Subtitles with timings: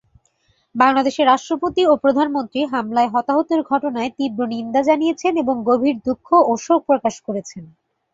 [0.75, 6.81] বাংলাদেশের রাষ্ট্রপতি ও প্রধানমন্ত্রী হামলায় হতাহতের ঘটনায় তীব্র নিন্দা জানিয়েছেন এবং গভীর দুঃখ ও শোক
[6.89, 7.63] প্রকাশ করেছেন।